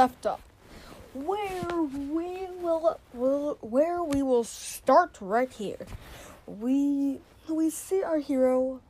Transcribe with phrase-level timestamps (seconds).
[0.00, 0.40] left off,
[1.12, 5.84] where we will, will where we will start right here.
[6.46, 7.20] We
[7.50, 8.80] we see our hero.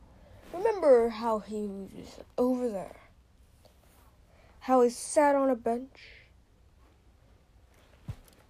[0.53, 2.95] Remember how he was over there?
[4.61, 5.99] How he sat on a bench?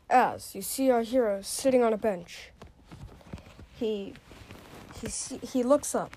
[0.07, 2.51] As you see our hero sitting on a bench,
[3.79, 4.13] he
[5.01, 6.15] he see, he looks up.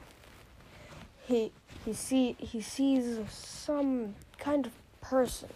[1.26, 1.52] He
[1.86, 5.48] he see he sees some kind of person.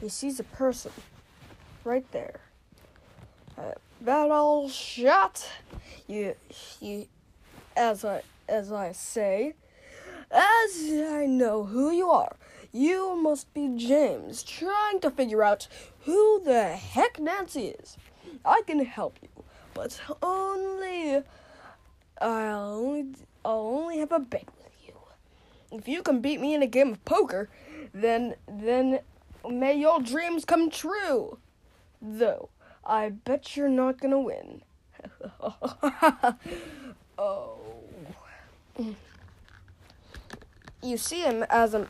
[0.00, 0.92] He sees a person
[1.84, 2.40] right there.
[3.56, 3.72] Uh,
[4.32, 5.48] old shot.
[6.06, 6.34] You
[6.80, 7.06] you
[7.76, 9.54] as I as I say,
[10.30, 12.36] as I know who you are.
[12.70, 15.68] You must be James, trying to figure out
[16.00, 17.96] who the heck Nancy is.
[18.44, 21.22] I can help you, but only
[22.20, 23.06] I'll only
[23.44, 24.94] I'll only have a bet with you.
[25.72, 27.48] If you can beat me in a game of poker,
[27.94, 29.00] then then
[29.50, 31.38] may your dreams come true.
[32.00, 32.48] Though
[32.84, 34.62] I bet you're not gonna win.
[37.18, 37.58] oh.
[40.82, 41.88] You see him as a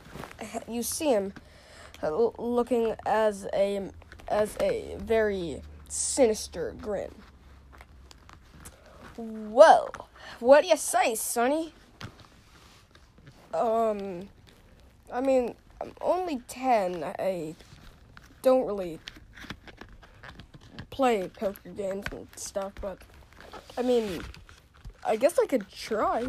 [0.67, 1.33] you see him
[2.03, 3.91] looking as a
[4.29, 7.15] as a very sinister grin.
[9.17, 9.91] Well,
[10.39, 11.75] what do you say, Sonny?
[13.53, 14.29] Um,
[15.13, 17.05] I mean, I'm only 10.
[17.05, 17.55] I
[18.43, 18.99] don't really
[20.91, 22.99] play poker games and stuff, but
[23.77, 24.21] I mean,
[25.05, 26.27] I guess I could try.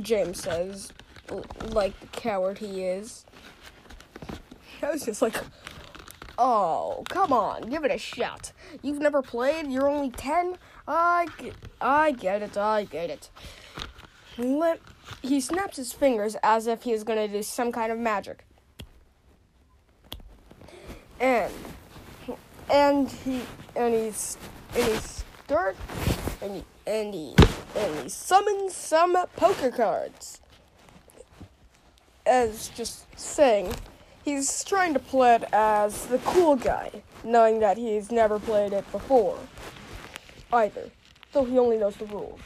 [0.00, 0.92] James says,
[1.70, 3.24] like the coward he is.
[4.82, 5.36] I was just like,
[6.38, 8.52] oh, come on, give it a shot.
[8.82, 9.66] You've never played?
[9.70, 10.56] You're only 10?
[10.86, 11.26] I
[11.80, 13.30] I get it, I get it.
[14.40, 14.80] Let,
[15.22, 18.44] he snaps his fingers as if he is going to do some kind of magic.
[21.20, 21.52] And
[22.72, 23.42] and he
[23.76, 24.38] and he's
[24.74, 25.76] and he start
[26.40, 27.34] and he and he
[27.76, 30.40] and he summons some poker cards.
[32.24, 33.74] As just saying,
[34.24, 38.90] he's trying to play it as the cool guy, knowing that he's never played it
[38.90, 39.38] before
[40.52, 40.90] either,
[41.32, 42.40] though he only knows the rules.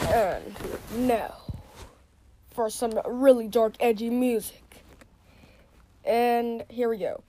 [0.00, 0.56] And
[0.96, 1.36] now,
[2.50, 4.84] for some really dark, edgy music.
[6.04, 7.22] And here we go.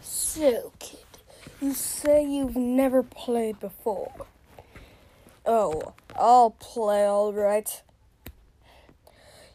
[0.00, 0.98] So, kid,
[1.60, 4.26] you say you've never played before.
[5.44, 7.82] Oh, I'll play all right.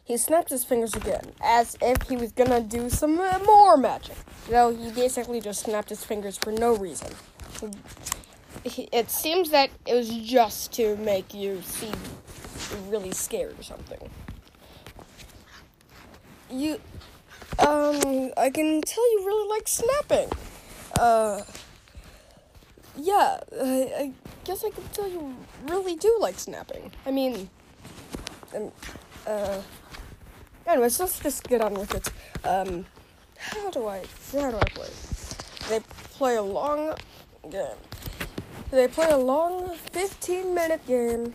[0.08, 4.16] He snapped his fingers again, as if he was gonna do some more magic.
[4.48, 7.10] Though he basically just snapped his fingers for no reason.
[8.64, 11.92] It seems that it was just to make you seem
[12.88, 14.08] really scared or something.
[16.50, 16.80] You,
[17.58, 20.30] um, I can tell you really like snapping.
[20.98, 21.42] Uh,
[22.96, 24.12] yeah, I, I
[24.44, 25.36] guess I can tell you
[25.66, 26.92] really do like snapping.
[27.04, 27.50] I mean,
[28.56, 28.72] um,
[29.26, 29.60] uh,
[30.68, 32.10] anyways, let's just get on with it.
[32.46, 32.86] Um,
[33.38, 34.02] how do I,
[34.32, 34.88] how do I play?
[35.68, 35.80] They
[36.14, 36.94] play a long
[37.50, 37.76] game.
[38.70, 41.32] They play a long 15 minute game.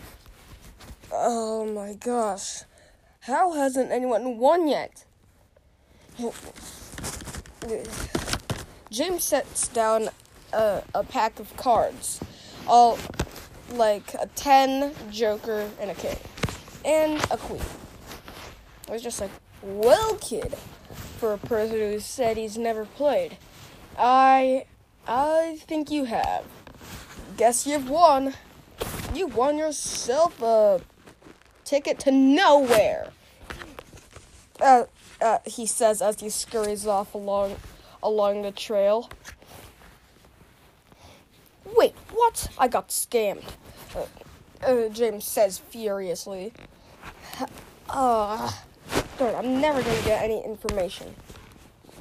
[1.11, 2.63] Oh my gosh.
[3.21, 5.05] How hasn't anyone won yet?
[8.91, 10.09] Jim sets down
[10.51, 12.19] a, a pack of cards,
[12.67, 12.99] all
[13.71, 16.17] like a 10, Joker, and a king,
[16.85, 17.61] and a queen.
[18.87, 20.55] I was just like, well, kid,
[21.17, 23.37] for a person who said he's never played,
[23.97, 24.65] I,
[25.07, 26.45] I think you have.
[27.37, 28.33] Guess you've won.
[29.13, 30.81] You won yourself a
[31.63, 33.11] ticket to nowhere.
[34.61, 34.83] Uh,
[35.21, 37.55] uh, he says as he scurries off along
[38.03, 39.09] along the trail.
[41.75, 42.49] Wait, what?
[42.57, 43.43] I got scammed.
[43.95, 44.05] Uh,
[44.65, 46.53] uh, James says furiously.
[47.89, 48.51] Uh,
[49.19, 51.15] I'm never gonna get any information.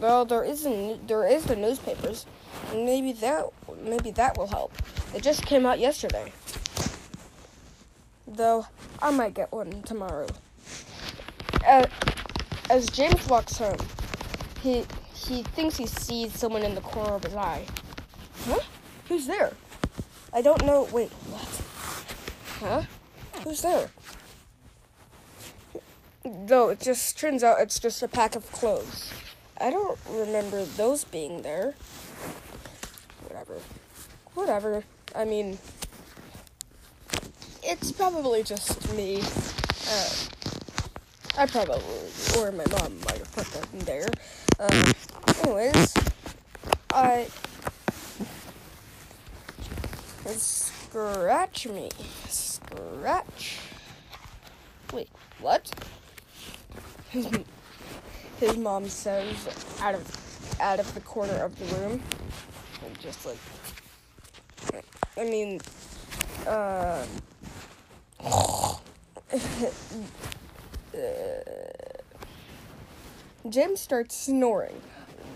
[0.00, 1.06] Well, there isn't.
[1.06, 2.26] There is the newspapers.
[2.72, 3.46] Maybe that.
[3.82, 4.72] Maybe that will help.
[5.14, 6.32] It just came out yesterday.
[8.26, 8.66] Though
[9.00, 10.26] I might get one tomorrow.
[11.66, 11.86] Uh,
[12.70, 13.78] as James walks home,
[14.60, 17.64] he he thinks he sees someone in the corner of his eye.
[18.46, 18.60] Huh?
[19.08, 19.52] Who's there?
[20.32, 20.88] I don't know.
[20.92, 21.62] Wait, what?
[22.60, 22.82] Huh?
[23.44, 23.90] Who's there?
[26.24, 29.12] Though it just turns out it's just a pack of clothes.
[29.60, 31.74] I don't remember those being there.
[33.26, 33.58] whatever.
[34.34, 34.84] Whatever.
[35.14, 35.58] I mean,
[37.62, 39.20] it's probably just me.
[39.88, 40.10] Uh,
[41.38, 41.82] I probably,
[42.38, 44.08] or my mom might have put that in there.
[44.60, 44.92] Uh,
[45.44, 45.94] anyways,
[46.92, 47.26] I
[50.26, 51.90] scratch me,
[52.28, 53.58] scratch.
[54.92, 55.08] Wait,
[55.40, 55.70] what?
[57.12, 57.28] His,
[58.40, 59.36] his mom says
[59.82, 62.02] out of out of the corner of the room,
[62.84, 63.38] and just like,
[65.18, 65.60] I mean,
[66.46, 67.04] uh.
[73.48, 74.80] Jim starts snoring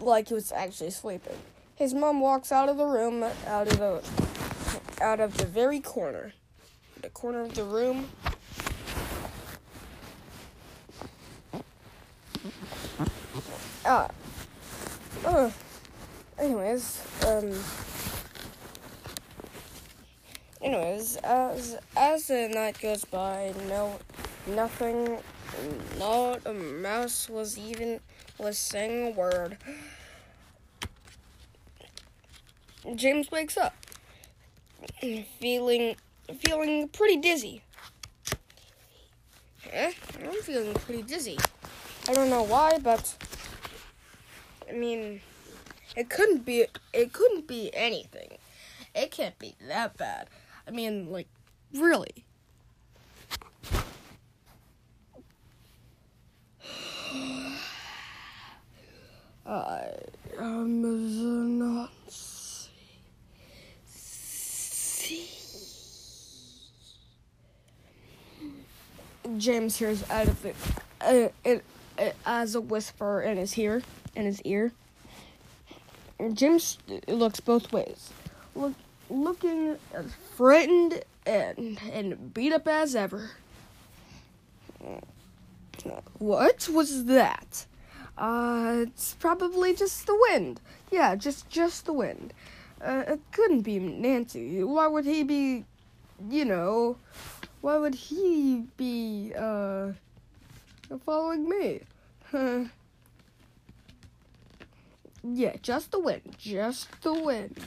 [0.00, 1.36] like he was actually sleeping.
[1.74, 4.02] His mom walks out of the room, out of the
[5.02, 6.32] out of the very corner.
[7.02, 8.08] The corner of the room.
[13.88, 14.08] Ah.
[15.24, 15.48] Uh,
[16.40, 17.52] anyways, um
[20.60, 23.94] anyways, as as the night goes by, no
[24.48, 25.18] nothing
[26.00, 28.00] not a mouse was even
[28.38, 29.56] was saying a word.
[32.96, 33.74] James wakes up,
[35.38, 35.94] feeling
[36.40, 37.62] feeling pretty dizzy.
[39.72, 39.92] Eh?
[40.24, 41.38] I'm feeling pretty dizzy.
[42.08, 43.14] I don't know why, but
[44.68, 45.20] I mean,
[45.96, 46.66] it couldn't be.
[46.92, 48.38] It couldn't be anything.
[48.94, 50.28] It can't be that bad.
[50.66, 51.28] I mean, like,
[51.74, 52.24] really.
[59.46, 59.92] I
[60.38, 62.70] am not see.
[69.38, 70.50] James hears out of the
[71.00, 71.64] uh, it,
[71.98, 73.82] it, as a whisper in his ear
[74.16, 74.72] in his ear.
[76.32, 76.58] Jim
[77.06, 78.10] looks both ways,
[78.54, 78.72] look,
[79.10, 83.32] looking as frightened and and beat up as ever.
[86.18, 87.66] What was that?
[88.16, 90.60] Uh, it's probably just the wind.
[90.90, 92.32] Yeah, just just the wind.
[92.80, 94.64] Uh, it couldn't be Nancy.
[94.64, 95.64] Why would he be,
[96.30, 96.96] you know,
[97.60, 99.92] why would he be uh
[101.04, 101.80] following me?
[105.32, 106.36] yeah, just the wind.
[106.38, 107.58] Just the wind.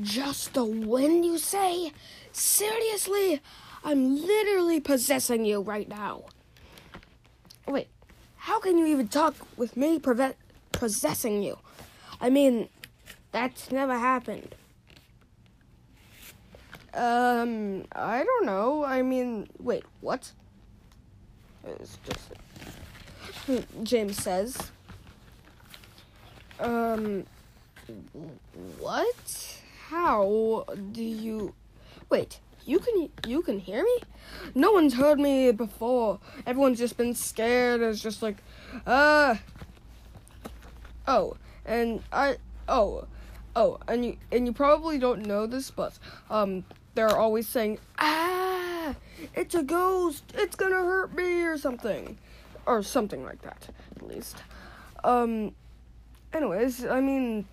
[0.00, 1.92] Just the wind, you say?
[2.32, 3.40] Seriously?
[3.84, 6.24] I'm literally possessing you right now.
[7.66, 7.88] Wait,
[8.36, 10.34] how can you even talk with me preve-
[10.72, 11.58] possessing you?
[12.20, 12.68] I mean,
[13.32, 14.54] that's never happened.
[16.94, 18.84] Um, I don't know.
[18.84, 20.32] I mean, wait, what?
[21.64, 22.32] It's just
[23.82, 24.72] James says.
[26.60, 27.24] Um,
[28.78, 29.60] what?
[29.88, 31.54] How do you?
[32.10, 33.98] Wait, you can you can hear me?
[34.54, 36.18] No one's heard me before.
[36.46, 37.80] Everyone's just been scared.
[37.80, 38.36] It's just like,
[38.86, 39.36] uh.
[41.06, 42.36] Oh, and I.
[42.68, 43.06] Oh,
[43.54, 46.64] oh, and you and you probably don't know this, but um,
[46.94, 48.94] they're always saying, ah,
[49.34, 50.24] it's a ghost.
[50.34, 52.18] It's gonna hurt me or something,
[52.66, 54.42] or something like that, at least.
[55.04, 55.54] Um.
[56.32, 57.46] Anyways, I mean,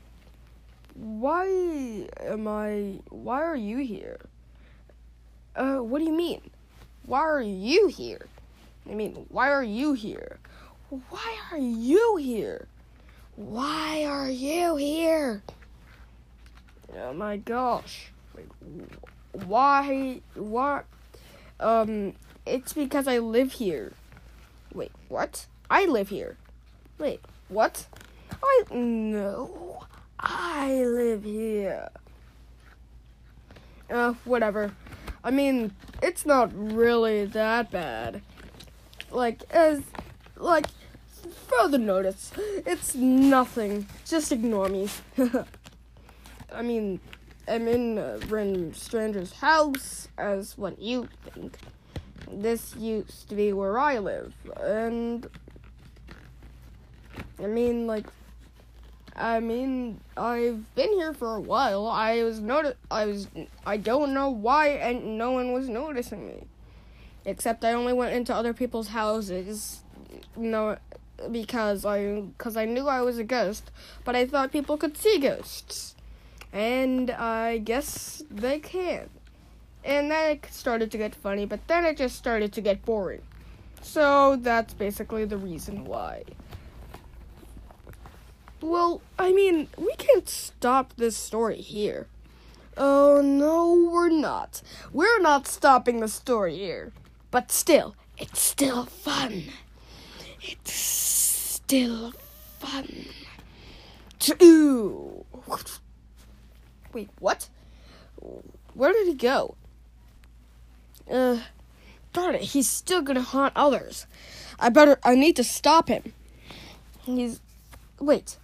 [0.96, 3.00] why am I?
[3.10, 4.20] Why are you here?
[5.55, 6.41] Uh, what do you mean?
[7.05, 8.27] Why are you here?
[8.89, 10.39] I mean, why are you here?
[10.89, 12.67] Why are you here?
[13.36, 15.41] Why are you here?
[16.98, 18.12] Oh my gosh.
[18.36, 18.48] Wait,
[19.46, 20.22] why?
[20.36, 20.86] What?
[21.60, 22.13] Um,
[22.46, 23.94] it's because I live here.
[24.74, 25.48] Wait, what?
[25.70, 26.38] I live here.
[26.98, 27.88] Wait, what?
[28.44, 29.86] I no.
[30.20, 31.89] I live here.
[33.89, 34.72] Uh, whatever.
[35.24, 38.22] I mean, it's not really that bad.
[39.12, 39.82] Like, as,
[40.36, 40.68] like,
[41.48, 43.88] further notice, it's nothing.
[44.06, 44.89] Just ignore me.
[46.54, 47.00] I mean,
[47.48, 51.58] I'm in a random stranger's house, as what you think.
[52.32, 55.27] This used to be where I live, and
[57.42, 58.08] I mean, like,
[59.16, 61.88] I mean, I've been here for a while.
[61.88, 63.28] I was noti- I was
[63.66, 66.44] I don't know why and no one was noticing me.
[67.24, 69.82] Except I only went into other people's houses
[70.38, 70.78] you know
[71.32, 73.72] because I cuz I knew I was a ghost,
[74.04, 75.96] but I thought people could see ghosts.
[76.52, 79.10] And I guess they can.
[79.84, 83.22] And then it started to get funny, but then it just started to get boring.
[83.82, 86.24] So that's basically the reason why.
[88.66, 92.08] Well, I mean, we can't stop this story here.
[92.76, 94.64] Oh, no, we're not.
[94.92, 96.92] We're not stopping the story here.
[97.30, 99.44] But still, it's still fun.
[100.42, 102.14] It's still
[102.58, 103.06] fun.
[104.18, 105.26] To
[106.92, 107.50] Wait, what?
[108.74, 109.54] Where did he go?
[111.08, 111.38] Uh,
[112.14, 114.08] darn it, he's still gonna haunt others.
[114.60, 116.14] I better, I need to stop him.
[117.04, 117.42] He's,
[118.00, 118.38] wait,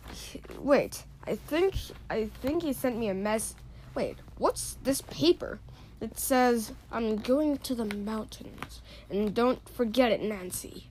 [0.59, 1.75] wait, I think,
[2.09, 3.55] I think he sent me a mess.
[3.95, 5.59] Wait, what's this paper?
[5.99, 10.87] It says, I'm going to the mountains, and don't forget it, Nancy.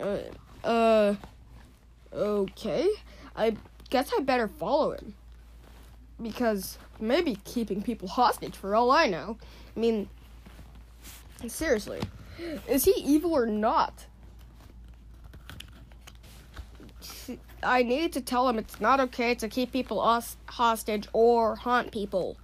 [0.00, 0.18] Uh,
[0.64, 1.14] uh,
[2.12, 2.88] okay.
[3.34, 3.56] I
[3.90, 5.14] guess I better follow him.
[6.20, 9.38] Because maybe keeping people hostage for all I know.
[9.76, 10.08] I mean,
[11.46, 12.00] seriously,
[12.66, 14.06] is he evil or not?
[17.62, 20.00] I need to tell him it's not okay to keep people
[20.46, 22.36] hostage or haunt people.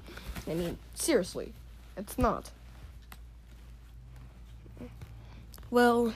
[0.49, 1.53] I mean, seriously,
[1.97, 2.51] it's not.
[5.71, 6.13] Well,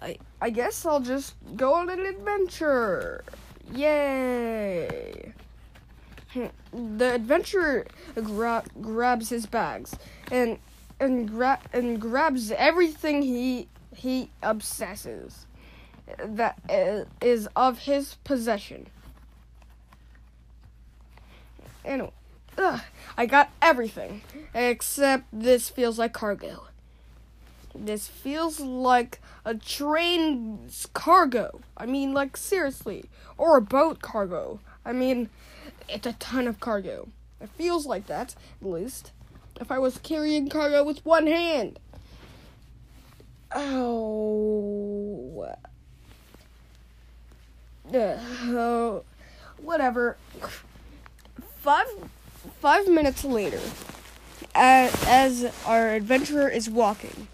[0.00, 3.24] I I guess I'll just go on an adventure.
[3.72, 5.32] Yay!
[6.32, 6.46] Hmm,
[6.96, 9.94] the adventurer gra- grabs his bags
[10.30, 10.58] and
[10.98, 15.46] and gra- and grabs everything he he obsesses
[16.18, 16.58] that
[17.20, 18.88] is of his possession.
[21.84, 22.12] Anyway,
[22.58, 22.80] ugh,
[23.16, 24.22] I got everything
[24.54, 26.64] except this feels like cargo.
[27.74, 31.60] This feels like a train's cargo.
[31.76, 33.06] I mean, like, seriously.
[33.38, 34.60] Or a boat cargo.
[34.84, 35.30] I mean,
[35.88, 37.08] it's a ton of cargo.
[37.40, 39.12] It feels like that, at least.
[39.60, 41.78] If I was carrying cargo with one hand.
[43.54, 43.91] Oh.
[47.94, 49.00] Uh,
[49.62, 50.16] whatever.
[51.60, 51.86] Five
[52.60, 53.60] five minutes later,
[54.54, 57.28] as, as our adventurer is walking,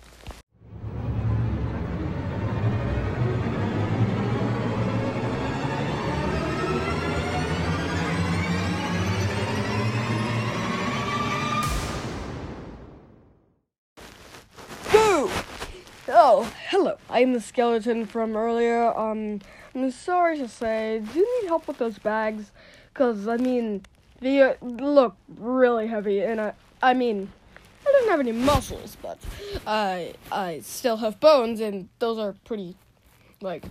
[17.18, 18.96] I'm the skeleton from earlier.
[18.96, 19.40] Um,
[19.74, 22.52] I'm sorry to say, do you need help with those bags?
[22.94, 23.84] Cause I mean,
[24.20, 27.32] they uh, look really heavy, and I, I mean,
[27.84, 29.18] I don't have any muscles, but
[29.66, 32.76] I, I still have bones, and those are pretty,
[33.40, 33.64] like,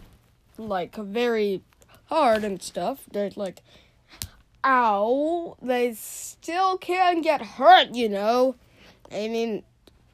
[0.57, 1.61] like very
[2.07, 3.05] hard and stuff.
[3.09, 3.61] They're like,
[4.65, 8.55] ow, they still can get hurt, you know.
[9.09, 9.63] I mean,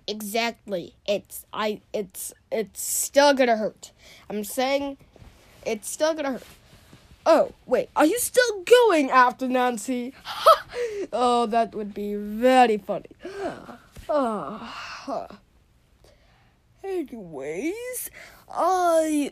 [0.07, 0.95] exactly.
[1.05, 3.91] It's I it's it's still gonna hurt.
[4.29, 4.97] I'm saying
[5.65, 6.43] it's still gonna hurt.
[7.25, 10.13] Oh, wait, are you still going after Nancy?
[11.13, 13.05] oh, that would be very funny.
[14.09, 15.27] oh.
[16.83, 18.09] Anyways,
[18.53, 19.31] I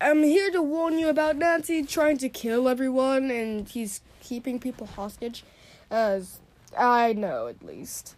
[0.00, 4.88] am here to warn you about Nancy trying to kill everyone and he's keeping people
[4.88, 5.44] hostage.
[5.92, 6.40] As
[6.76, 8.16] I know, at least.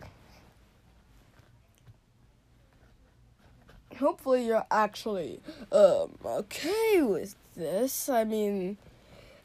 [4.00, 5.40] Hopefully you're actually
[5.72, 8.08] um okay with this.
[8.08, 8.76] I mean,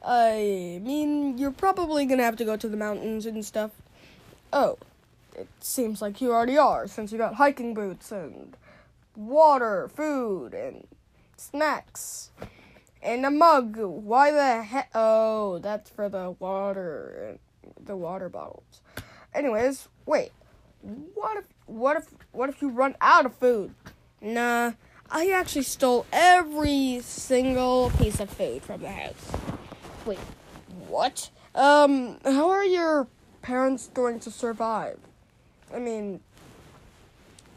[0.03, 3.71] I mean you're probably gonna have to go to the mountains and stuff.
[4.51, 4.77] Oh,
[5.35, 8.55] it seems like you already are since you got hiking boots and
[9.15, 10.88] water, food, and
[11.38, 12.31] snacks.
[13.01, 13.77] And a mug.
[13.77, 14.89] Why the heck?
[14.95, 17.38] Oh, that's for the water,
[17.79, 18.81] the water bottles.
[19.33, 20.31] Anyways, wait.
[20.81, 23.74] What if what if what if you run out of food?
[24.22, 24.74] Nah,
[25.10, 29.31] I actually stole every single piece of food from the house.
[30.05, 30.19] Wait,
[30.88, 31.29] what?
[31.53, 33.07] Um, how are your
[33.41, 35.00] parents going to survive?
[35.74, 36.22] I mean,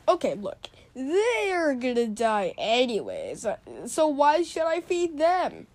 [0.07, 3.47] okay, look, they're gonna die anyways,
[3.87, 5.67] so why should I feed them?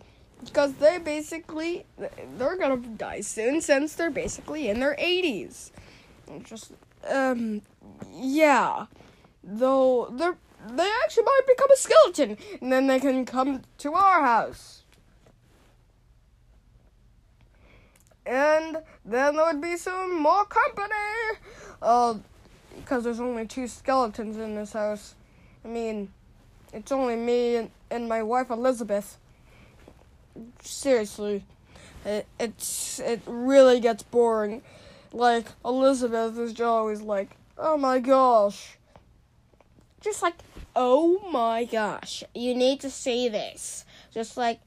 [0.43, 1.85] Because they basically,
[2.37, 5.71] they're gonna die soon since they're basically in their 80s.
[6.43, 6.73] Just,
[7.09, 7.61] um,
[8.11, 8.87] yeah.
[9.43, 10.37] Though, they're
[10.69, 14.83] they actually might become a skeleton, and then they can come to our house.
[18.25, 20.93] And then there would be some more company.
[21.81, 22.15] Uh,
[22.75, 25.15] because there's only two skeletons in this house.
[25.63, 26.11] I mean,
[26.71, 29.17] it's only me and, and my wife Elizabeth.
[30.61, 31.43] Seriously,
[32.05, 34.63] it, it's it really gets boring.
[35.11, 38.77] Like Elizabeth is always like, "Oh my gosh,"
[40.03, 40.35] just like
[40.75, 43.85] Oh my gosh, you need to see this.
[44.11, 44.59] Just like,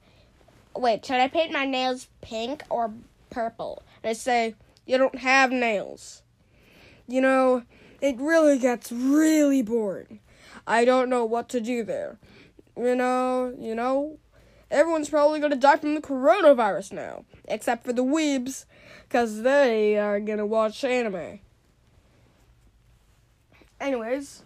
[0.76, 2.92] wait, should I paint my nails pink or
[3.30, 3.82] purple?
[4.02, 4.54] And I say,
[4.86, 6.22] you don't have nails.
[7.08, 7.64] You know,
[8.00, 10.20] it really gets really boring.
[10.64, 12.18] I don't know what to do there.
[12.76, 14.18] You know, you know,
[14.70, 18.64] everyone's probably gonna die from the coronavirus now, except for the weebs,
[19.08, 21.40] because they are gonna watch anime.
[23.80, 24.42] Anyways,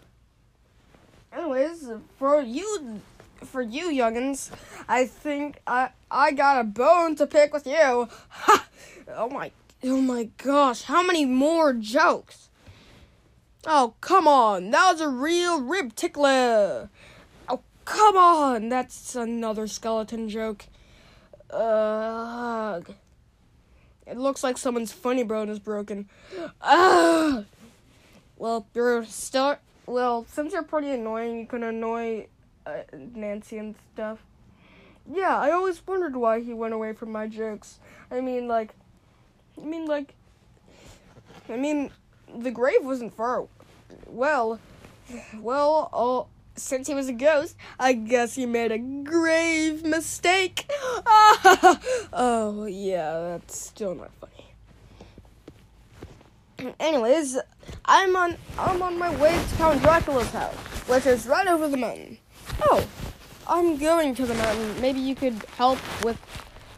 [1.31, 3.01] anyways, for you,
[3.43, 4.51] for you youngins,
[4.87, 8.07] I think I I got a bone to pick with you.
[8.29, 8.67] Ha!
[9.09, 9.51] Oh my,
[9.83, 12.49] oh my gosh, how many more jokes?
[13.65, 16.89] Oh come on, that was a real rib tickler.
[17.49, 20.65] Oh come on, that's another skeleton joke.
[21.51, 22.95] Ugh.
[24.07, 26.09] It looks like someone's funny bone is broken.
[26.61, 27.45] Ugh.
[28.37, 29.05] Well, you're.
[29.91, 32.27] Well, since you're pretty annoying, you can annoy
[32.65, 34.19] uh, Nancy and stuff.
[35.05, 37.79] Yeah, I always wondered why he went away from my jokes.
[38.09, 38.73] I mean, like.
[39.61, 40.13] I mean, like.
[41.49, 41.91] I mean,
[42.33, 43.47] the grave wasn't far.
[44.07, 44.61] Well.
[45.41, 50.71] Well, since he was a ghost, I guess he made a grave mistake.
[52.13, 54.30] oh, yeah, that's still not funny.
[56.79, 57.37] Anyways,
[57.85, 60.55] I'm on I'm on my way to Count Dracula's house,
[60.87, 62.17] which is right over the mountain.
[62.63, 62.85] Oh,
[63.47, 64.81] I'm going to the mountain.
[64.81, 66.19] Maybe you could help with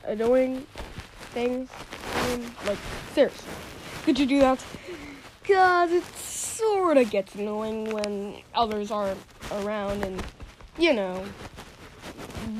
[0.05, 0.65] annoying
[1.31, 1.69] things.
[2.15, 2.77] I mean, like
[3.13, 3.51] seriously,
[4.03, 4.63] could you do that?
[5.47, 9.19] Cause it sort of gets annoying when others aren't
[9.51, 10.23] around, and
[10.77, 11.25] you know,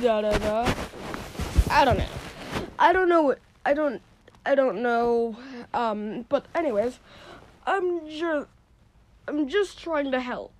[0.01, 0.73] da da da.
[1.69, 2.09] I don't know.
[2.77, 4.01] I don't know what I don't
[4.45, 5.37] I don't know.
[5.73, 6.99] Um, but anyways,
[7.65, 8.47] I'm just
[9.27, 10.53] I'm just trying to help.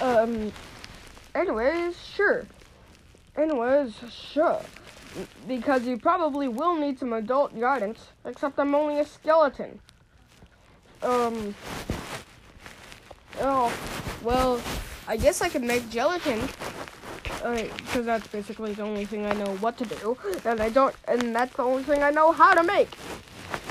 [0.00, 0.52] Um
[1.34, 2.46] anyways, sure.
[3.36, 4.60] Anyways, sure.
[5.46, 9.80] Because you probably will need some adult guidance, except I'm only a skeleton.
[11.02, 11.54] Um
[13.40, 13.72] Oh,
[14.22, 14.60] well,
[15.06, 16.40] I guess I could make gelatin
[17.54, 21.34] because that's basically the only thing I know what to do, and I don't, and
[21.34, 22.88] that's the only thing I know how to make.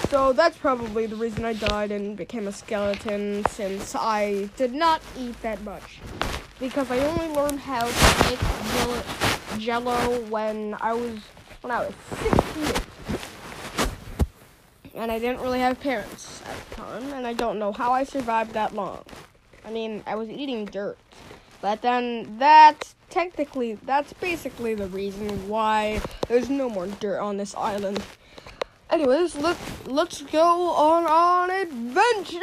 [0.10, 5.02] So that's probably the reason I died and became a skeleton, since I did not
[5.18, 6.00] eat that much,
[6.60, 8.40] because I only learned how to make
[8.74, 9.04] jello,
[9.58, 11.20] jello when I was
[11.62, 12.82] when I was 16,
[14.96, 18.04] and I didn't really have parents at the time, and I don't know how I
[18.04, 19.04] survived that long.
[19.66, 20.98] I mean, I was eating dirt.
[21.62, 27.56] But then that's technically, that's basically the reason why there's no more dirt on this
[27.56, 28.02] island.
[28.90, 32.42] Anyways, let, let's go on an adventure!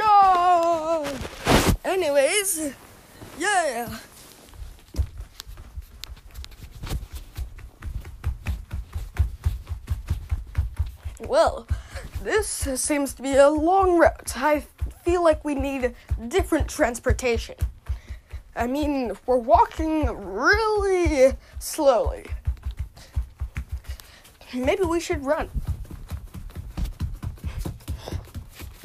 [1.85, 2.75] Anyways,
[3.39, 3.99] yeah!
[11.21, 11.67] Well,
[12.23, 14.37] this seems to be a long route.
[14.37, 14.65] I
[15.05, 15.95] feel like we need
[16.29, 17.57] different transportation.
[18.55, 22.27] I mean, we're walking really slowly.
[24.53, 25.49] Maybe we should run.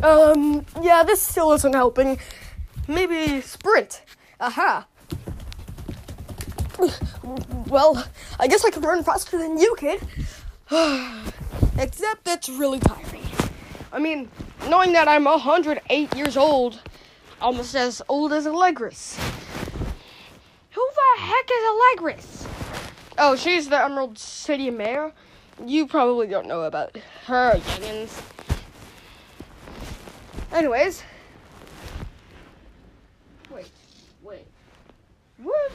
[0.01, 2.17] Um, yeah, this still isn't helping.
[2.87, 4.03] Maybe sprint.
[4.39, 4.87] Aha.
[7.67, 8.07] Well,
[8.39, 10.01] I guess I can run faster than you kid.
[11.77, 13.23] Except it's really tiring.
[13.91, 14.29] I mean,
[14.69, 16.79] knowing that I'm 108 years old,
[17.41, 19.17] almost as old as Allegris
[21.17, 22.47] heck is Allegris?
[23.17, 25.11] Oh, she's the Emerald City Mayor.
[25.65, 28.21] You probably don't know about her, youngins.
[30.51, 31.03] Anyways.
[33.51, 33.71] Wait,
[34.21, 34.45] wait.
[35.41, 35.71] What?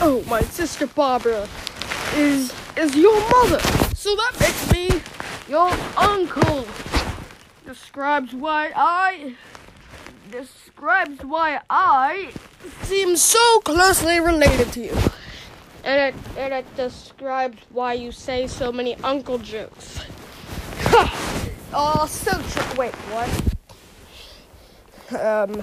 [0.00, 1.46] Oh, my sister Barbara
[2.14, 3.60] is is your mother.
[3.94, 4.90] So that makes me
[5.48, 6.66] your uncle.
[7.66, 9.36] Describes why I
[10.34, 12.32] describes why I
[12.82, 14.96] seem so closely related to you.
[15.84, 20.00] And it, and it describes why you say so many uncle jokes.
[21.72, 22.78] oh, so true.
[22.78, 23.30] Wait, what?
[25.20, 25.62] Um,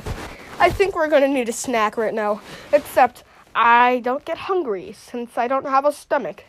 [0.58, 2.42] I think we're gonna need a snack right now.
[2.72, 6.46] Except I don't get hungry since I don't have a stomach.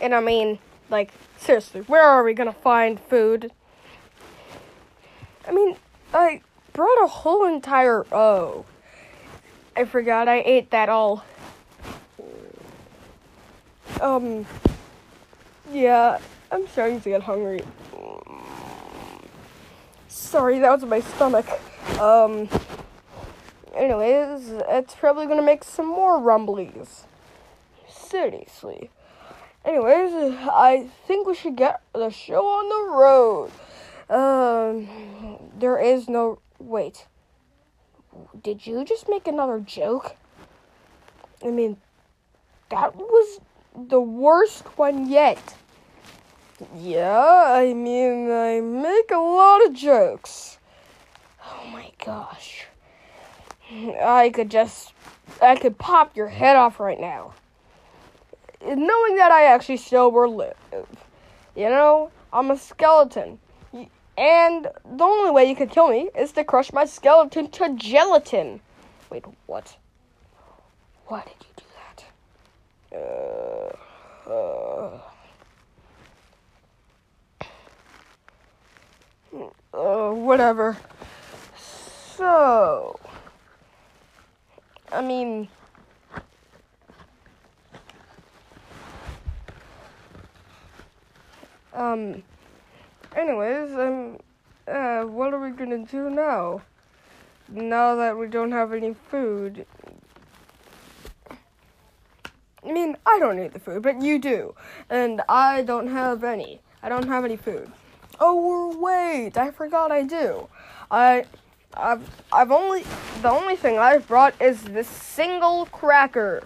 [0.00, 0.58] And I mean,
[0.90, 3.52] like, seriously, where are we gonna find food?
[5.46, 5.76] I mean,
[6.12, 6.40] I
[6.72, 8.06] brought a whole entire.
[8.12, 8.64] Oh.
[9.76, 11.24] I forgot I ate that all.
[14.00, 14.46] Um.
[15.72, 16.18] Yeah,
[16.50, 17.62] I'm starting to get hungry.
[20.08, 21.46] Sorry, that was my stomach.
[21.98, 22.48] Um.
[23.74, 27.04] anyways, it's probably gonna make some more rumblies.
[27.88, 28.90] Seriously.
[29.64, 33.50] Anyways, I think we should get the show on the road.
[34.10, 34.88] Um,
[35.58, 36.40] there is no.
[36.58, 37.06] Wait.
[38.42, 40.16] Did you just make another joke?
[41.44, 41.78] I mean,
[42.68, 43.40] that was
[43.74, 45.56] the worst one yet.
[46.76, 50.58] Yeah, I mean, I make a lot of jokes.
[51.44, 52.66] Oh my gosh.
[54.02, 54.92] I could just.
[55.40, 57.34] I could pop your head off right now.
[58.64, 60.56] Knowing that I actually still will live.
[61.56, 63.38] You know, I'm a skeleton.
[64.16, 68.60] And the only way you could kill me is to crush my skeleton to gelatin.
[69.10, 69.76] Wait, what?
[71.06, 72.04] Why did you do that?
[74.28, 75.00] Uh, uh,
[79.74, 80.76] uh, whatever.
[81.56, 82.98] So,
[84.90, 85.48] I mean,
[91.72, 92.22] um,
[93.16, 94.18] anyways, um,
[94.66, 96.62] uh, what are we gonna do now?
[97.48, 99.66] Now that we don't have any food.
[102.64, 104.54] I mean, I don't need the food, but you do.
[104.88, 106.60] And I don't have any.
[106.82, 107.70] I don't have any food.
[108.20, 110.48] Oh, wait, I forgot I do.
[110.90, 111.24] I
[111.74, 112.84] I've I've only
[113.22, 116.44] the only thing I've brought is this single cracker.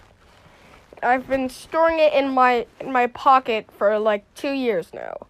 [1.03, 5.27] I've been storing it in my in my pocket for like 2 years now.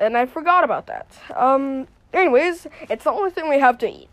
[0.00, 1.06] And I forgot about that.
[1.36, 4.08] Um anyways, it's the only thing we have to eat.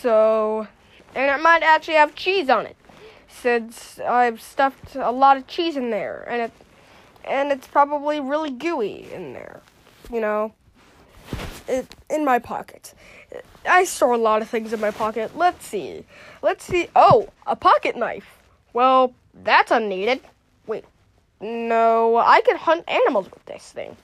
[0.00, 0.66] So
[1.14, 2.76] and it might actually have cheese on it
[3.28, 6.52] since I've stuffed a lot of cheese in there and it
[7.24, 9.60] and it's probably really gooey in there.
[10.10, 10.54] You know,
[11.68, 12.94] it in my pocket.
[13.68, 15.36] I store a lot of things in my pocket.
[15.36, 16.04] Let's see.
[16.42, 16.88] Let's see.
[16.96, 18.38] Oh, a pocket knife.
[18.72, 20.20] Well, that's unneeded.
[20.66, 20.84] Wait.
[21.40, 23.96] No, I could hunt animals with this thing.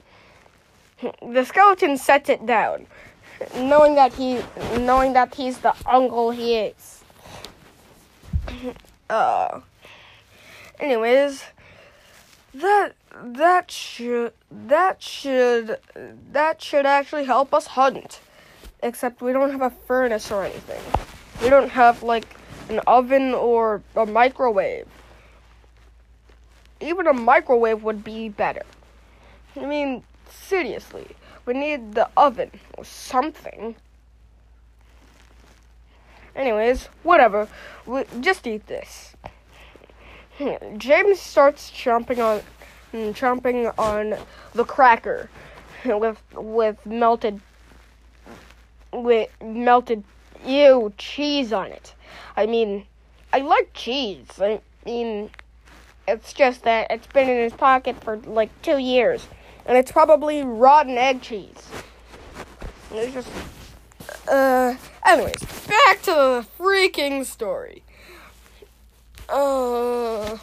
[1.00, 2.87] The skeleton sets it down,
[3.54, 4.40] knowing that he
[4.78, 7.04] knowing that he's the uncle he is.
[9.09, 9.61] Uh
[10.80, 11.44] anyways,
[12.54, 15.78] that that should that should
[16.32, 18.20] that should actually help us hunt
[18.82, 20.82] except we don't have a furnace or anything.
[21.42, 22.26] We don't have like
[22.68, 24.88] an oven or a microwave.
[26.80, 28.62] Even a microwave would be better.
[29.56, 31.09] I mean, seriously,
[31.45, 33.77] we need the oven or something.
[36.35, 37.49] Anyways, whatever.
[37.87, 39.15] We just eat this.
[40.77, 42.43] James starts chomping on
[42.93, 44.17] mm, chomping on
[44.53, 45.31] the cracker
[45.85, 47.41] with with melted
[48.93, 50.05] with melted
[50.45, 51.95] ew cheese on it.
[52.37, 52.87] I mean,
[53.33, 54.29] I like cheese.
[54.41, 55.31] I mean,
[56.07, 59.27] it's just that it's been in his pocket for like two years,
[59.66, 61.68] and it's probably rotten egg cheese.
[62.92, 63.29] It's just,
[64.31, 64.74] uh,
[65.05, 67.83] anyways, back to the freaking story.
[69.29, 70.38] Uh,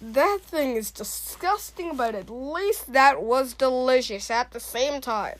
[0.00, 5.38] that thing is disgusting, but at least that was delicious at the same time.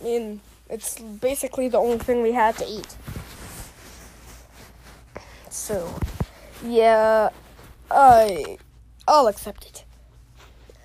[0.00, 2.96] I mean, it's basically the only thing we had to eat.
[5.50, 5.98] So,
[6.64, 7.30] yeah,
[7.90, 8.58] I
[9.08, 9.85] I'll accept it.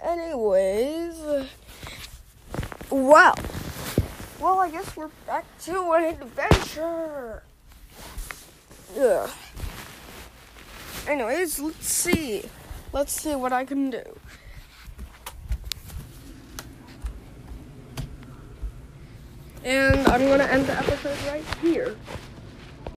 [0.03, 1.47] Anyways,
[2.89, 3.35] well,
[4.39, 7.43] well, I guess we're back to an adventure.
[8.95, 9.27] Yeah.
[11.07, 12.43] Anyways, let's see.
[12.93, 14.01] Let's see what I can do.
[19.63, 21.95] And I'm to end the episode right here.